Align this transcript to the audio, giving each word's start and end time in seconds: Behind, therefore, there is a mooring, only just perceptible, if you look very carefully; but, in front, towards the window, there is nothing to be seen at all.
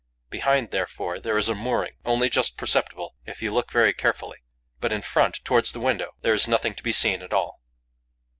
Behind, 0.31 0.71
therefore, 0.71 1.19
there 1.19 1.37
is 1.37 1.47
a 1.47 1.53
mooring, 1.53 1.93
only 2.05 2.27
just 2.27 2.57
perceptible, 2.57 3.13
if 3.27 3.43
you 3.43 3.53
look 3.53 3.69
very 3.69 3.93
carefully; 3.93 4.39
but, 4.79 4.91
in 4.91 5.03
front, 5.03 5.35
towards 5.45 5.73
the 5.73 5.79
window, 5.79 6.15
there 6.21 6.33
is 6.33 6.47
nothing 6.47 6.73
to 6.73 6.81
be 6.81 6.91
seen 6.91 7.21
at 7.21 7.33
all. 7.33 7.61